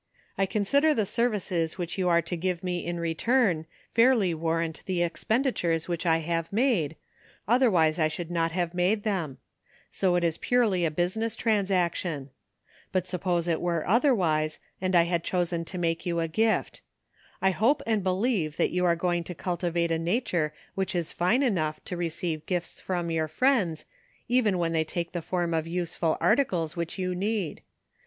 I 0.35 0.47
consider 0.47 0.95
the 0.95 1.05
services 1.05 1.77
which 1.77 1.95
you 1.99 2.09
are 2.09 2.23
to 2.23 2.35
give 2.35 2.63
me 2.63 2.83
in 2.87 2.99
return 2.99 3.67
fairly 3.93 4.33
war 4.33 4.57
rant 4.57 4.81
the 4.87 5.03
expenditures 5.03 5.87
which 5.87 6.07
I 6.07 6.17
have 6.21 6.51
made, 6.51 6.95
other 7.47 7.69
wise 7.69 7.99
I 7.99 8.07
should 8.07 8.31
not 8.31 8.51
have 8.51 8.73
made 8.73 9.03
them; 9.03 9.37
so 9.91 10.15
it 10.15 10.23
is 10.23 10.39
purely 10.39 10.85
a 10.85 10.89
business 10.89 11.35
transaction. 11.35 12.31
But 12.91 13.05
suppose 13.05 13.47
it 13.47 13.61
were 13.61 13.87
otherwise, 13.87 14.57
and 14.81 14.95
I 14.95 15.03
had 15.03 15.23
chosen 15.23 15.65
to 15.65 15.77
make 15.77 16.03
you 16.03 16.19
a 16.19 16.27
gift. 16.27 16.81
I 17.39 17.51
hope 17.51 17.83
and 17.85 18.01
believe 18.03 18.57
that 18.57 18.71
you 18.71 18.83
are 18.85 18.95
going 18.95 19.23
to 19.25 19.35
cultivate 19.35 19.91
a 19.91 19.99
nature 19.99 20.51
which 20.73 20.95
is 20.95 21.11
fine 21.11 21.43
enough 21.43 21.75
to 21.85 21.95
re 21.95 22.09
236 22.09 22.23
BORROWED 22.23 22.47
TROUBLE. 22.47 22.47
ceive 22.47 22.47
gifts 22.47 22.81
from 22.81 23.11
your 23.11 23.27
frieDds 23.27 23.85
even 24.27 24.57
when 24.57 24.71
they 24.73 24.83
take 24.83 25.11
the 25.11 25.21
form 25.21 25.53
of 25.53 25.67
useful 25.67 26.17
articles 26.19 26.75
which 26.75 26.97
you 26.97 27.13
need. 27.13 27.61